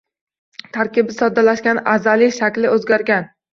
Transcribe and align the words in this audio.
Tarkibi 0.77 1.17
soddlashgan, 1.19 1.83
azaliy 1.93 2.35
shakli 2.41 2.75
o‘zgargan. 2.75 3.33